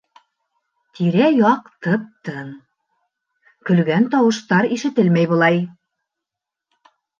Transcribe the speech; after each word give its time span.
Тирә-яҡ 0.99 1.67
тып-тын, 1.87 2.49
көлгән 3.69 4.09
тауыштар 4.17 4.71
ишетелмәй 4.81 5.31
былай. 5.37 5.63